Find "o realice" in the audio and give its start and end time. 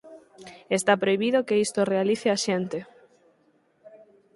1.81-2.27